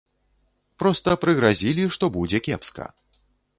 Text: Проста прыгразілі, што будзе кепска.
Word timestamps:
Проста 0.83 1.09
прыгразілі, 1.27 1.83
што 1.99 2.11
будзе 2.19 2.43
кепска. 2.51 2.91